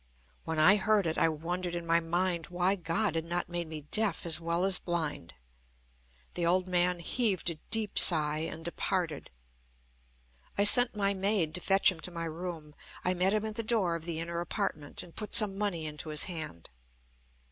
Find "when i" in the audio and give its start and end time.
0.45-0.77